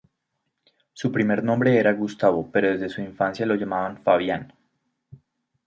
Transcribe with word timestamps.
Su 0.93 1.11
primer 1.11 1.43
nombre 1.43 1.77
era 1.77 1.93
Gustavo 1.93 2.49
pero 2.51 2.71
desde 2.71 2.89
su 2.89 3.01
infancia 3.01 3.45
lo 3.45 3.53
llamaban 3.53 3.99
Fabián. 3.99 4.51